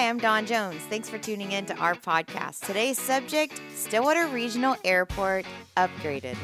[0.00, 0.80] Hi, I'm Dawn Jones.
[0.88, 2.64] Thanks for tuning in to our podcast.
[2.64, 5.44] Today's subject Stillwater Regional Airport
[5.76, 6.38] upgraded.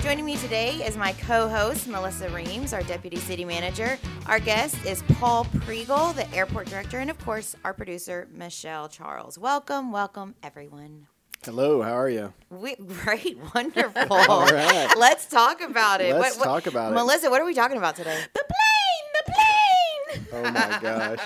[0.00, 3.98] Joining me today is my co host, Melissa Reams, our Deputy City Manager.
[4.24, 9.38] Our guest is Paul Priegel, the Airport Director, and of course, our producer, Michelle Charles.
[9.38, 11.08] Welcome, welcome, everyone.
[11.48, 12.34] Hello, how are you?
[12.50, 14.12] We, great, wonderful.
[14.12, 14.92] All right.
[14.98, 16.14] Let's talk about it.
[16.14, 16.94] Let's talk about it.
[16.94, 18.18] Melissa, what are we talking about today?
[18.34, 20.17] The plane, the plane.
[20.32, 21.18] Oh my gosh.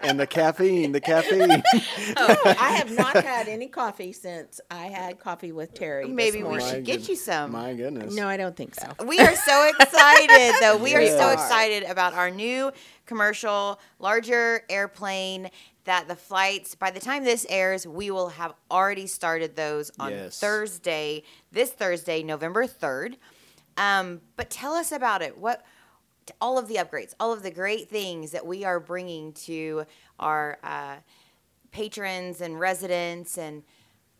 [0.00, 1.62] And the caffeine, the caffeine.
[2.18, 6.06] Oh, I have not had any coffee since I had coffee with Terry.
[6.08, 6.66] Maybe we morning.
[6.66, 7.52] should get good- you some.
[7.52, 8.14] My goodness.
[8.14, 8.92] No, I don't think so.
[9.04, 10.76] We are so excited, though.
[10.86, 12.70] We are so excited about our new
[13.06, 15.50] commercial, larger airplane.
[15.84, 20.10] That the flights, by the time this airs, we will have already started those on
[20.10, 20.40] Yes.
[20.40, 23.14] Thursday, this Thursday, November 3rd.
[23.76, 25.38] Um, but tell us about it.
[25.38, 25.64] What
[26.40, 29.84] all of the upgrades, all of the great things that we are bringing to
[30.18, 30.96] our uh,
[31.70, 33.62] patrons and residents, and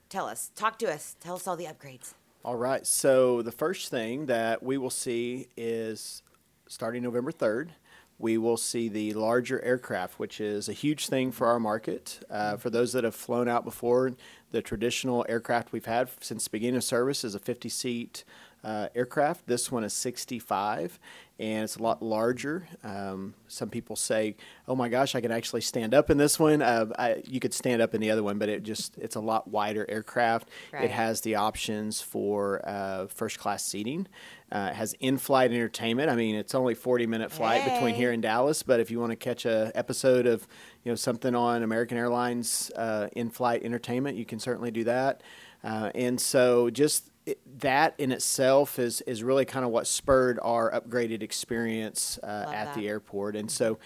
[0.09, 2.15] tell us, talk to us, tell us all the upgrades.
[2.45, 2.87] All right.
[2.87, 6.23] So the first thing that we will see is
[6.69, 7.71] starting November 3rd,
[8.19, 12.21] we will see the larger aircraft, which is a huge thing for our market.
[12.31, 14.13] Uh, for those that have flown out before,
[14.53, 18.25] the traditional aircraft we've had since the beginning of service is a 50 seat
[18.67, 19.47] uh, aircraft.
[19.47, 20.99] This one is 65,
[21.39, 22.67] and it's a lot larger.
[22.83, 24.35] Um, some people say,
[24.67, 27.55] "Oh my gosh, I can actually stand up in this one." Uh, I, you could
[27.55, 30.49] stand up in the other one, but it just it's a lot wider aircraft.
[30.73, 30.85] Right.
[30.85, 34.09] It has the options for uh, first class seating.
[34.51, 36.11] Uh, it has in-flight entertainment.
[36.11, 39.11] I mean, it's only 40 minute flight between here and Dallas, but if you want
[39.11, 40.47] to catch a episode of
[40.83, 45.23] you know something on American Airlines uh, in-flight entertainment, you can certainly do that.
[45.63, 50.39] Uh, and so just it, that in itself is is really kind of what spurred
[50.43, 52.75] our upgraded experience uh, at that.
[52.77, 53.37] the airport.
[53.37, 53.79] And so,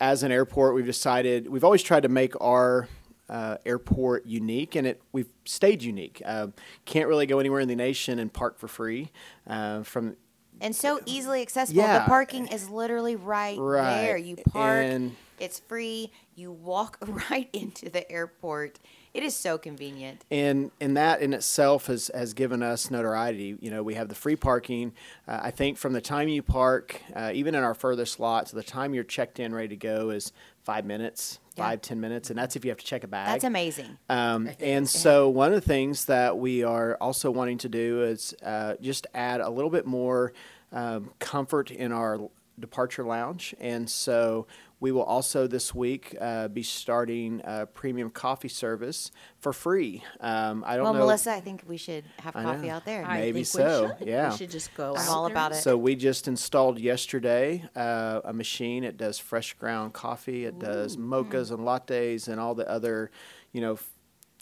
[0.00, 2.88] as an airport, we've decided we've always tried to make our
[3.28, 6.22] uh, airport unique, and it we've stayed unique.
[6.24, 6.48] Uh,
[6.84, 9.10] can't really go anywhere in the nation and park for free.
[9.46, 10.16] Uh, from
[10.60, 11.82] and so easily accessible.
[11.82, 11.98] Yeah.
[12.00, 14.02] The parking is literally right, Right.
[14.02, 14.16] there.
[14.16, 16.10] You park, And- it's free.
[16.36, 16.98] You walk
[17.30, 18.78] right into the airport.
[19.12, 20.24] It is so convenient.
[20.30, 23.56] and and that in itself has has given us notoriety.
[23.60, 24.92] You know, we have the free parking.
[25.28, 28.62] Uh, I think from the time you park, uh, even in our furthest slots, the
[28.64, 30.32] time you're checked in, ready to go, is
[30.64, 31.64] five minutes, Yeah.
[31.64, 33.28] five ten minutes, and that's if you have to check a bag.
[33.28, 33.98] That's amazing.
[34.08, 38.34] Um, and so one of the things that we are also wanting to do is
[38.42, 40.32] uh, just add a little bit more
[40.72, 42.18] um, comfort in our
[42.58, 43.54] departure lounge.
[43.60, 44.46] And so
[44.80, 50.02] we will also this week uh, be starting a premium coffee service for free.
[50.20, 50.98] Um, I don't Well, know.
[51.00, 52.74] Melissa, I think we should have I coffee know.
[52.74, 53.04] out there.
[53.04, 54.08] I- Maybe think so, We should.
[54.08, 54.30] yeah.
[54.30, 54.94] We should just go.
[54.96, 55.32] I'm all there.
[55.32, 55.56] about it.
[55.56, 58.84] So we just installed yesterday uh, a machine.
[58.84, 60.44] It does fresh ground coffee.
[60.44, 63.10] It does mochas and lattes and all the other,
[63.52, 63.88] you know, f-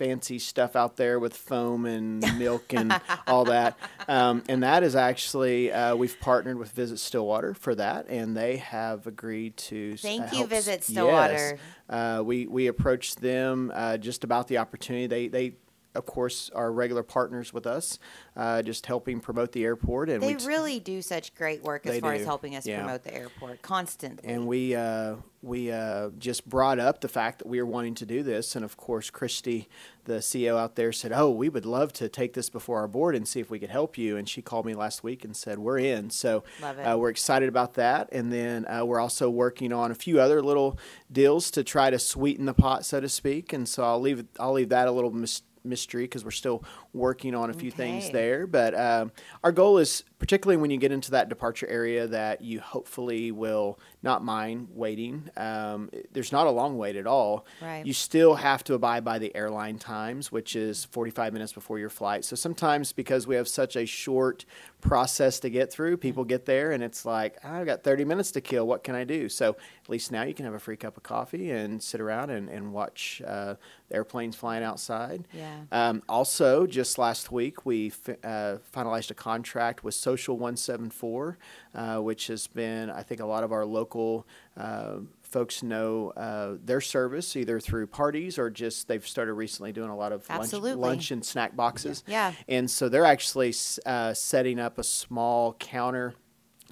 [0.03, 3.79] fancy stuff out there with foam and milk and all that.
[4.09, 8.57] Um, and that is actually uh, we've partnered with Visit Stillwater for that, and they
[8.57, 9.97] have agreed to.
[9.97, 11.57] Thank uh, you, Visit Stillwater.
[11.57, 11.59] Yes.
[11.89, 15.07] Uh, we we approached them uh, just about the opportunity.
[15.07, 15.57] They they.
[15.95, 17.99] Of course, are regular partners with us,
[18.35, 22.15] uh, just helping promote the airport, and They really do such great work as far
[22.15, 22.79] as helping us Yeah.
[22.83, 24.27] promote the airport constantly.
[24.29, 28.07] and we uh, we uh, just brought up the fact that we were wanting to
[28.07, 29.69] do this, and of course, Christy,
[30.05, 33.15] the CEO out there, said, "Oh, we would love to take this before our board
[33.17, 35.59] and see if we could help you." And she called me last week and said,
[35.59, 39.91] "We're in." So uh, we're excited about that, and then uh, we're also working on
[39.91, 40.79] a few other little
[41.11, 43.53] deals to try to sweeten the pot, so to speak.
[43.53, 47.35] And so I'll leave I'll leave that a little mys- mystery because we're still working
[47.35, 48.47] on a few things there.
[48.47, 49.13] But um,
[49.43, 53.77] our goal is, particularly when you get into that departure area, that you hopefully will
[54.05, 55.29] not mind waiting.
[55.37, 57.45] Um, there's not a long wait at all.
[57.61, 57.85] Right.
[57.85, 61.91] You still have to abide by the airline times, which is 45 minutes before your
[61.91, 62.25] flight.
[62.25, 64.45] So sometimes because we have such a short
[64.81, 68.41] process to get through, people get there and it's like, I've got 30 minutes to
[68.41, 68.65] kill.
[68.65, 69.29] What can I do?
[69.29, 72.31] So at least now you can have a free cup of coffee and sit around
[72.31, 73.55] and, and watch uh,
[73.89, 75.27] the airplanes flying outside.
[75.33, 75.63] Yeah.
[75.73, 77.93] Um, also, just last week, we
[78.23, 81.39] uh, finalized a contract with Social 174,
[81.75, 84.27] uh, which has been, I think, a lot of our local
[84.59, 89.89] uh, folks know uh, their service either through parties or just they've started recently doing
[89.89, 92.05] a lot of lunch, lunch and snack boxes.
[92.07, 92.33] Yeah.
[92.47, 93.55] And so they're actually
[93.87, 96.15] uh, setting up a small counter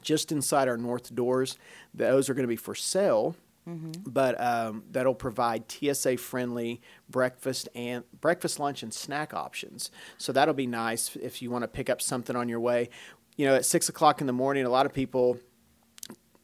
[0.02, 1.56] just inside our north doors.
[1.94, 3.36] Those are going to be for sale.
[4.04, 9.90] But um, that'll provide TSA friendly breakfast and breakfast, lunch, and snack options.
[10.18, 12.88] So that'll be nice if you want to pick up something on your way.
[13.36, 15.38] You know, at six o'clock in the morning, a lot of people,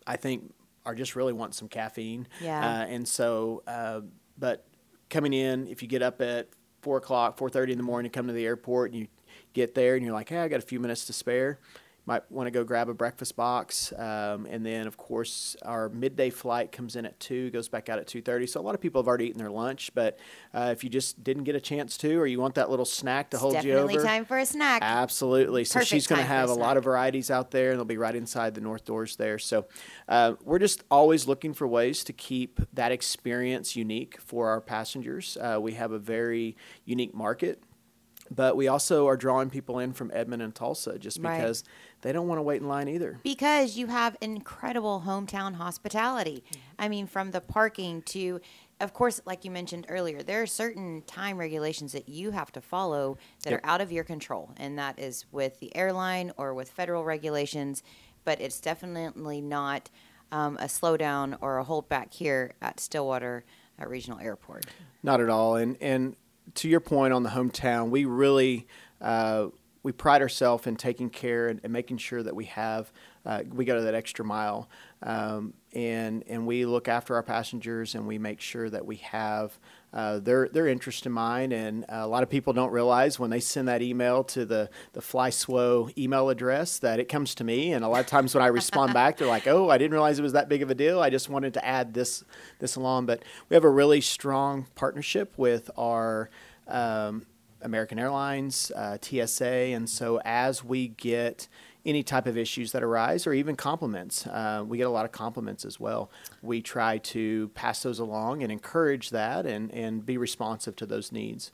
[0.07, 0.53] I think,
[0.85, 2.27] are just really want some caffeine.
[2.41, 2.59] Yeah.
[2.59, 4.01] Uh, and so, uh,
[4.39, 4.67] but
[5.11, 6.49] coming in, if you get up at
[6.83, 9.09] four o'clock, four thirty in the morning, come to the airport, and you
[9.53, 11.59] get there, and you're like, hey, I got a few minutes to spare
[12.07, 16.31] might want to go grab a breakfast box um, and then of course our midday
[16.31, 19.01] flight comes in at 2 goes back out at 2.30 so a lot of people
[19.01, 20.19] have already eaten their lunch but
[20.55, 23.31] uh, if you just didn't get a chance to or you want that little snack
[23.31, 24.83] to It's hold you definitely over time for a snack.
[24.83, 25.65] Absolutely.
[25.65, 27.79] So Perfect she's going to for a have a lot of varieties out there, and
[27.79, 29.39] they'll be right inside the north doors there.
[29.39, 29.67] So
[30.09, 35.37] uh, we're just always looking for ways to keep that experience unique for our passengers.
[35.41, 37.63] Uh, we have a very unique market.
[38.35, 41.39] But we also are drawing people in from Edmond and Tulsa just Right.
[41.39, 41.65] because
[42.03, 43.19] they don't want to wait in line either.
[43.23, 46.45] because you have incredible hometown hospitality.
[46.51, 46.61] Mm-hmm.
[46.79, 48.41] I mean, from the parking to,
[48.81, 52.61] of course, like you mentioned earlier, there are certain time regulations that you have to
[52.61, 53.61] follow that Yep.
[53.65, 57.83] are out of your control, and that is with the airline or with federal regulations.
[58.25, 59.89] But it's definitely not
[60.33, 63.45] um, a slowdown or a holdback here at Stillwater
[63.81, 64.67] uh, Regional Airport.
[65.03, 65.55] Not at all.
[65.57, 66.17] And and
[66.55, 68.67] to your point on the hometown, we really
[69.01, 69.49] uh,
[69.83, 72.93] we pride ourselves in taking care and, and making sure that we have
[73.27, 74.69] uh, we go to that extra mile,
[75.03, 79.59] um, and and we look after our passengers and we make sure that we have.
[79.97, 81.53] Uh, their their interest in mine.
[81.53, 84.69] and uh, a lot of people don't realize when they send that email to the
[84.93, 88.45] the FlySWO email address that it comes to me, and a lot of times when
[88.45, 90.75] I respond back, they're like, "Oh, I didn't realize it was that big of a
[90.75, 91.01] deal.
[91.01, 92.23] I just wanted to add this
[92.59, 96.29] this along." But we have a really strong partnership with our
[96.69, 97.25] um,
[97.63, 101.49] American Airlines, uh, TSA, and so as we get
[101.87, 105.13] any type of issues that arise or even compliments, uh, we get a lot of
[105.13, 106.11] compliments as well.
[106.43, 111.13] We try to pass those along and encourage that and, and be responsive to those
[111.13, 111.53] needs.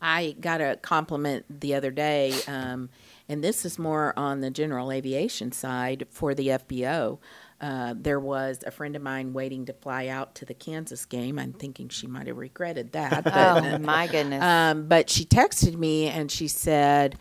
[0.00, 2.90] I got a compliment the other day, um,
[3.28, 7.18] and this is more on the general aviation side for the FBO.
[7.58, 11.38] Uh, there was a friend of mine waiting to fly out to the Kansas game.
[11.38, 13.24] I'm thinking she might have regretted that.
[13.24, 14.42] But, Oh my goodness!
[14.42, 17.16] um, but she texted me and she said,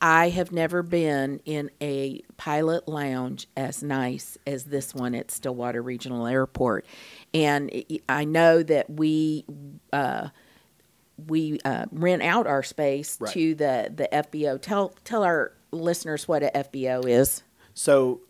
[0.00, 5.80] I have never been in a pilot lounge as nice as this one at Stillwater
[5.82, 6.84] Regional Airport.
[7.32, 7.70] And
[8.08, 9.44] I- know that we.
[9.92, 10.28] Uh,
[11.26, 13.32] we uh, rent out our space Right.
[13.32, 14.60] to the, the FBO.
[14.60, 17.42] Tell tell our listeners what a FBO is.
[17.72, 18.20] So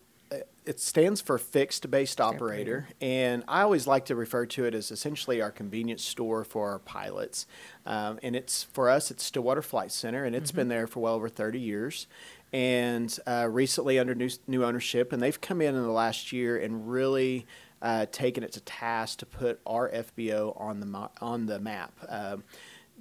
[0.67, 4.91] it stands for fixed based operator, and I always like to refer to it as
[4.91, 7.47] essentially our convenience store for our pilots.
[7.85, 11.13] Um, and it's for us, it's Stillwater Flight Center, and it's been there for well
[11.13, 12.07] over 30 years.
[12.51, 16.57] And uh, recently under new, new ownership, and they've come in in the last year
[16.57, 17.45] and really
[17.81, 21.93] uh, taken it to task to put our FBO on the ma- on the map.
[22.07, 22.43] Um,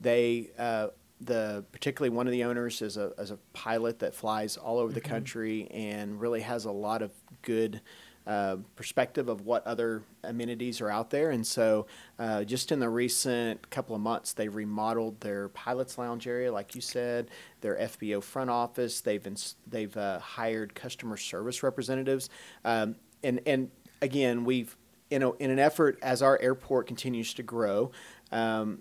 [0.01, 0.89] they uh,
[1.21, 4.93] the particularly one of the owners is a, is a pilot that flies all over
[4.93, 7.11] the country and really has a lot of
[7.47, 7.81] good
[8.27, 11.31] uh, perspective of what other amenities are out there.
[11.31, 11.87] And so,
[12.19, 16.75] uh, just in the recent couple of months, they remodeled their pilots lounge area, like
[16.75, 19.01] you said, their FBO front office.
[19.01, 22.29] They've ins- they've uh, hired customer service representatives,
[22.65, 23.71] um, and and
[24.03, 24.77] again, we've
[25.09, 27.93] in a, in an effort as our airport continues to grow.
[28.33, 28.81] Um,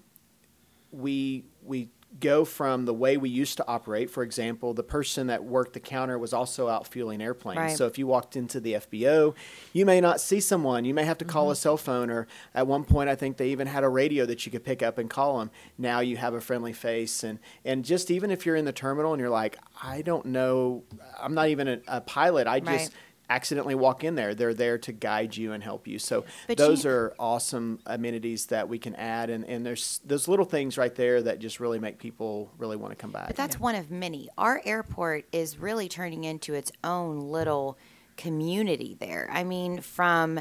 [0.92, 1.90] we we
[2.20, 4.10] go from the way we used to operate.
[4.10, 7.58] For example, the person that worked the counter was also out fueling airplanes.
[7.58, 7.78] Right.
[7.78, 9.36] So if you walked into the FBO,
[9.74, 10.86] you may not see someone.
[10.86, 11.60] You may have to call a mm-hmm.
[11.60, 14.52] cell phone, or at one point, I think they even had a radio that you
[14.52, 15.52] could pick up and call them.
[15.78, 19.14] Now you have a friendly face, and and just even if you're in the terminal
[19.14, 20.84] and you're like, I don't know,
[21.20, 22.48] I'm not even a, a pilot.
[22.48, 22.92] I just Right.
[23.30, 24.36] Accidentally walk in there.
[24.36, 26.00] They're there to guide you and help you.
[26.00, 30.28] So But those you- are awesome amenities that we can add, and, and there's those
[30.28, 33.28] little things right there that just really make people really want to come back.
[33.28, 34.30] But that's one of many.
[34.38, 37.78] Our airport is really turning into its own little
[38.18, 39.30] community there.
[39.32, 40.40] I mean, from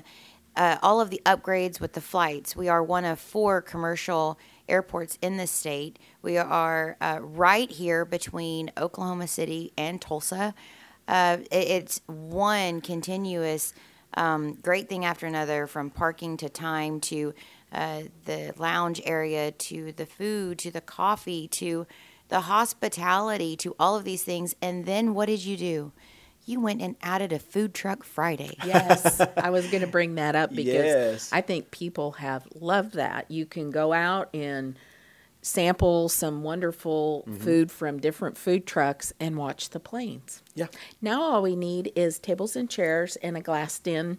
[0.57, 4.39] uh, all of the upgrades with the flights, we are one of four commercial
[4.69, 5.99] airports in the state.
[6.23, 10.55] We are uh, right here between Oklahoma City and Tulsa.
[11.09, 13.73] Uh, it- it's one continuous
[14.17, 17.35] um, great thing after another from parking to time to
[17.73, 21.85] uh, the lounge area to the food to the coffee to
[22.29, 24.55] the hospitality to all of these things.
[24.63, 25.93] And then what did you do?
[26.47, 28.57] You went and added a food truck Friday.
[28.65, 31.31] Yes, I was going to bring that up because Yes.
[31.33, 33.31] I think people have loved that.
[33.31, 34.77] You can go out and
[35.45, 40.43] sample some wonderful food from different food trucks and watch the planes.
[40.55, 40.69] yeah.
[41.03, 44.17] Now all we need is tables and chairs and a glassed in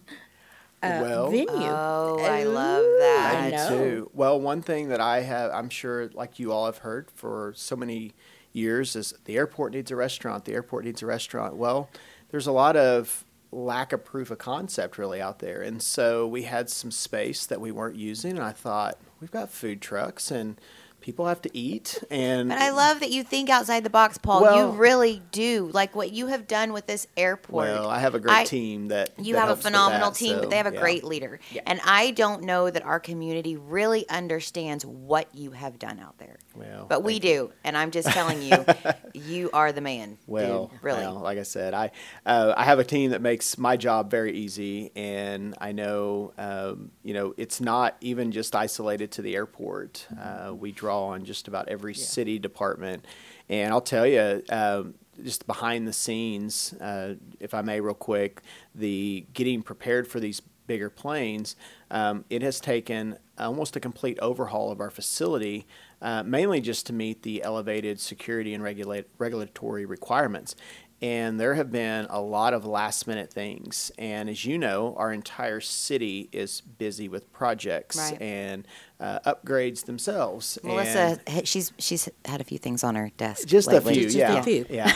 [0.84, 1.48] uh, Well- venue.
[1.50, 3.34] Oh, I love that.
[3.34, 3.68] I I know.
[3.70, 4.10] too.
[4.14, 7.74] Well, one thing that I have, I'm sure, like you all have heard for so
[7.74, 8.12] many
[8.52, 10.44] years is the airport needs a restaurant.
[10.44, 11.56] The airport needs a restaurant.
[11.56, 11.90] Well,
[12.30, 16.42] there's a lot of lack of proof of concept really out there, and so we
[16.42, 20.60] had some space that we weren't using, and I thought we've got food trucks and
[21.06, 24.42] people have to eat and But I love that you think outside the box, Paul.
[24.42, 25.70] Well- you really do.
[25.72, 27.66] Like what you have done with this airport.
[27.68, 30.10] well i have a great I- team that You that have a helps with phenomenal
[30.10, 30.80] that, team, so, but they have a yeah.
[30.80, 31.38] great leader.
[31.52, 31.62] Yeah.
[31.64, 36.38] And I don't know that our community really understands what you have done out there.
[36.56, 37.52] Well, but we thank do.
[37.62, 38.64] And I'm just telling you,
[39.14, 40.18] you are the man.
[40.26, 41.00] Well, dude, really.
[41.00, 41.92] well, like I said, I
[42.24, 46.90] uh, I have a team that makes my job very easy, and I know um,
[47.04, 50.06] you know it's not even just isolated to the airport.
[50.20, 53.04] Uh, we draw on just about every city department,
[53.48, 54.42] and I'll tell you.
[54.48, 58.42] Um, just behind the scenes, uh, if I may, real quick,
[58.74, 61.56] the getting prepared for these bigger planes,
[61.90, 65.66] um, it has taken almost a complete overhaul of our facility,
[66.02, 70.56] uh, mainly just to meet the elevated security and regulate, regulatory requirements.
[71.02, 73.92] And there have been a lot of last minute things.
[73.98, 78.20] And as you know, our entire city is busy with projects Right.
[78.22, 78.66] and
[78.98, 80.58] uh, upgrades themselves.
[80.62, 83.46] Melissa, And- she's she's had a few things on her desk.
[83.46, 84.64] just a few, Just a few.
[84.70, 84.90] yeah.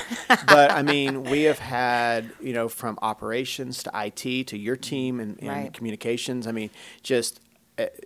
[0.47, 5.21] But I mean, we have had you know from operations to IT to your team
[5.21, 5.73] and, and Right.
[5.73, 6.47] communications.
[6.47, 6.71] I mean,
[7.03, 7.41] just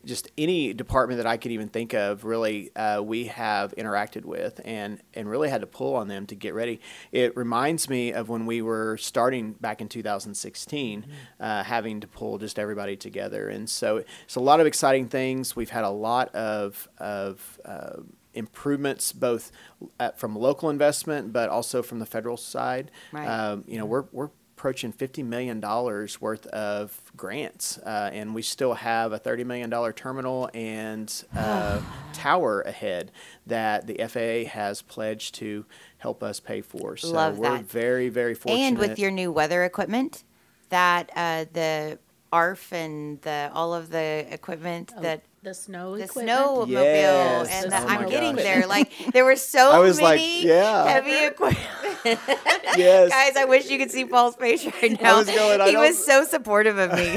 [0.05, 4.61] just any department that I could even think of, really, uh, we have interacted with
[4.65, 6.81] and and really had to pull on them to get ready.
[7.13, 11.07] It reminds me of when we were starting back in 2016,
[11.41, 15.55] uh, having to pull just everybody together, and so it's a lot of exciting things.
[15.57, 18.01] We've had a lot of of uh,
[18.35, 19.53] improvements both
[20.01, 22.91] uh, from local investment but also from the federal side.
[23.13, 23.27] Right.
[23.27, 24.31] Um, you know, we're we're
[24.65, 29.69] approaching fifty million dollars worth of grants, uh, and we still have a thirty million
[29.69, 31.83] dollar terminal and uh,
[32.15, 33.13] tower ahead
[33.47, 35.67] that the FAA has pledged to
[35.99, 36.97] help us pay for.
[36.97, 37.67] So Love we're that.
[37.67, 38.65] very very fortunate.
[38.65, 40.25] and with your new weather equipment,
[40.71, 41.99] that uh, the
[42.35, 46.39] ARF and the all of the equipment oh, that the snow the equipment.
[46.39, 47.49] snowmobile Yes.
[47.53, 48.45] and Oh the, my I'm getting gosh.
[48.45, 48.67] there.
[48.75, 50.85] Like there were so I was like, many yeah.
[50.89, 51.69] heavy equipment.
[52.77, 55.19] yes, Guys, I wish you could see Paul's face right now.
[55.19, 57.09] was going, he was so supportive of me.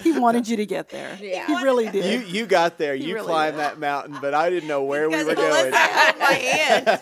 [0.00, 1.16] He wanted you to get there.
[1.20, 1.46] Yeah.
[1.46, 2.04] He really did.
[2.04, 2.94] you you got there.
[2.94, 3.60] You really climbed did.
[3.60, 5.70] that mountain, but I didn't know where we were going.
[5.70, 7.00] Melissa held my hand.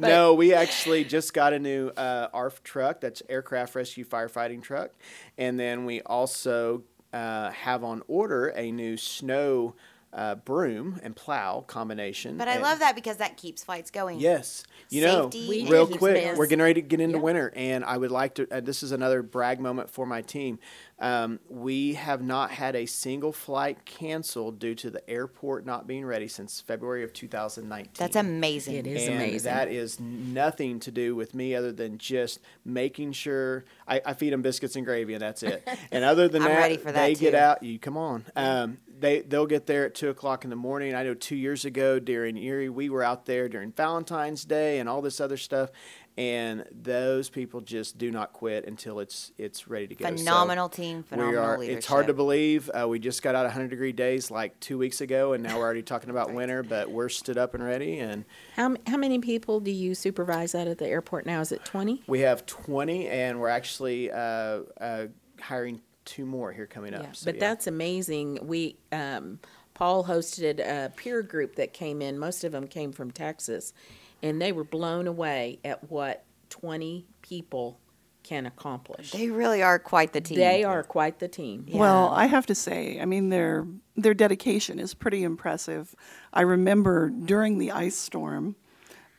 [0.00, 3.00] No, we actually just got a new uh, ARF truck.
[3.00, 4.90] That's aircraft rescue firefighting truck,
[5.38, 9.74] and then we also uh, have on order a new snow
[10.12, 12.36] uh, broom and plow combination.
[12.36, 14.18] But I And- love that because that keeps flights going.
[14.18, 17.22] Yes, you know, Safety We real quick, we're getting ready to get into Yeah.
[17.22, 18.48] winter, and I would like to.
[18.50, 20.58] Uh, this is another brag moment for my team.
[21.00, 26.04] Um, we have not had a single flight canceled due to the airport not being
[26.04, 27.92] ready since February of 2019.
[27.96, 28.74] That's amazing.
[28.76, 29.50] It is and amazing.
[29.50, 34.32] That is nothing to do with me other than just making sure I, I feed
[34.32, 35.66] them biscuits and gravy, and that's it.
[35.92, 37.62] And other than I'm that, ready for that they get out.
[37.62, 38.24] You come on.
[38.36, 40.94] Um, they they'll get there at two o'clock in the morning.
[40.94, 44.88] I know two years ago during Uri, we were out there during Valentine's Day and
[44.88, 45.70] all this other stuff,
[46.18, 50.04] and those people just do not quit until it's it's ready to go.
[50.04, 51.58] So Phenomenal team, we phenomenal are.
[51.58, 51.78] leadership.
[51.78, 52.70] It's hard to believe.
[52.70, 55.56] Uh, we just got out of 100 degree days like two weeks ago, and now
[55.58, 56.62] we're already talking about winter.
[56.62, 58.24] But we're stood up and ready, and
[58.56, 61.40] How, how many people do you supervise out at the airport now?
[61.40, 62.02] Is it 20?
[62.06, 65.06] we have 20, and we're actually uh, uh,
[65.40, 67.02] hiring two more here coming up.
[67.02, 67.40] Yeah, So, but yeah.
[67.40, 68.38] that's amazing.
[68.42, 69.38] We um,
[69.74, 72.18] Paul hosted a peer group that came in.
[72.18, 73.72] Most of them came from Texas,
[74.22, 77.80] and they were blown away at what twenty people
[78.22, 79.12] can accomplish.
[79.12, 80.38] They really are quite the team.
[80.38, 81.66] They are quite the team.
[81.72, 85.94] Well, I have to say, I mean, their their dedication is pretty impressive.
[86.32, 88.56] I remember during the ice storm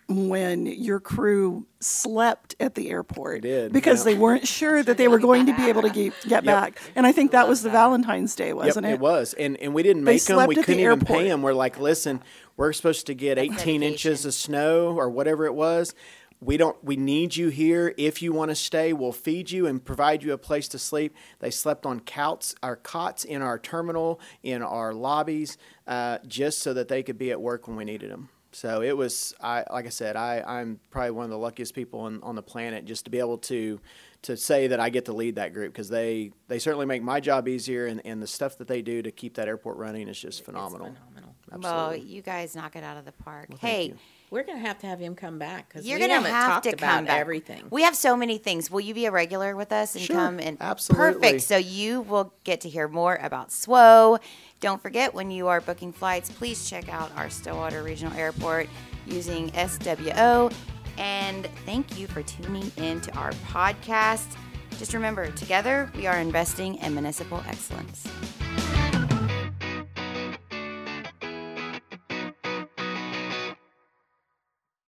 [0.08, 4.14] when your crew slept at the airport did, because yeah.
[4.14, 6.80] they weren't sure that they were going to be able to get, get back.
[6.96, 8.94] And I think that was the Valentine's Day, wasn't it?
[8.94, 9.00] it?
[9.00, 10.48] was, and and we didn't They make them.
[10.48, 11.42] We couldn't even pay them.
[11.42, 12.22] We're like, listen,
[12.58, 15.94] we're supposed to get 18 inches of snow or whatever it was.
[16.40, 16.84] We don't.
[16.84, 17.94] We need you here.
[17.98, 21.16] If you want to stay, we'll feed you and provide you a place to sleep.
[21.40, 26.74] They slept on cots, our cots in our terminal, in our lobbies, uh, just so
[26.74, 28.30] that they could be at work when we needed them.
[28.54, 32.02] So it was, I like I said, I, I'm probably one of the luckiest people
[32.02, 33.80] on, on the planet just to be able to
[34.24, 37.20] to say that I get to lead that group because they, they certainly make my
[37.20, 40.20] job easier and, and the stuff that they do to keep that airport running is
[40.20, 40.96] just phenomenal.
[41.16, 41.36] phenomenal.
[41.60, 43.50] Well, you guys knock it out of the park.
[43.50, 43.98] thank hey, you.
[44.32, 46.64] We're gonna have to have him come back because You're we gonna haven't have talked
[46.64, 47.20] to about come back.
[47.20, 47.66] everything.
[47.70, 48.72] We have so many things.
[48.72, 51.14] Will you be a regular with us and Sure, come and absolutely.
[51.20, 51.44] perfect?
[51.44, 54.20] So you will get to hear more about SWO.
[54.62, 58.70] Don't forget when you are booking flights, please check out our Stillwater Regional Airport
[59.06, 60.52] using SWO.
[60.98, 64.28] And thank you for tuning in to our podcast.
[64.80, 68.08] Just remember, together we are investing in municipal excellence.